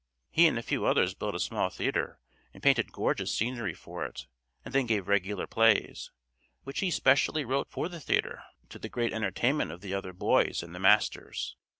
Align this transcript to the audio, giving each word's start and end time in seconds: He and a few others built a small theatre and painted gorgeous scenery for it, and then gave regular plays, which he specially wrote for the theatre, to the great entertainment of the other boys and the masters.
He 0.31 0.47
and 0.47 0.57
a 0.57 0.63
few 0.63 0.87
others 0.87 1.13
built 1.13 1.35
a 1.35 1.39
small 1.39 1.69
theatre 1.69 2.19
and 2.55 2.63
painted 2.63 2.91
gorgeous 2.91 3.31
scenery 3.31 3.75
for 3.75 4.03
it, 4.03 4.25
and 4.65 4.73
then 4.73 4.87
gave 4.87 5.07
regular 5.07 5.45
plays, 5.45 6.09
which 6.63 6.79
he 6.79 6.89
specially 6.89 7.45
wrote 7.45 7.69
for 7.69 7.87
the 7.87 7.99
theatre, 7.99 8.43
to 8.69 8.79
the 8.79 8.89
great 8.89 9.13
entertainment 9.13 9.69
of 9.71 9.81
the 9.81 9.93
other 9.93 10.11
boys 10.11 10.63
and 10.63 10.73
the 10.73 10.79
masters. 10.79 11.55